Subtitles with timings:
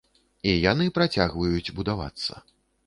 [0.51, 2.45] І яны працягваюць будавацца.